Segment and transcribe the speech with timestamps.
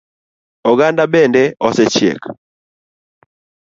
[0.71, 2.21] Oganda bende osechiek?